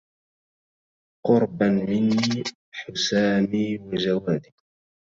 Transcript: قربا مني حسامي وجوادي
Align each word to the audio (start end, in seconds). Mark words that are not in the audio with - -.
قربا 1.25 1.69
مني 1.69 2.43
حسامي 2.75 3.77
وجوادي 3.79 4.51